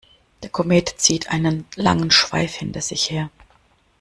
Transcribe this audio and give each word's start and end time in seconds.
Der 0.41 0.49
Komet 0.49 0.89
zieht 0.97 1.29
einen 1.29 1.65
langen 1.75 2.09
Schweif 2.09 2.55
hinter 2.55 2.81
sich 2.81 3.11
her. 3.11 3.29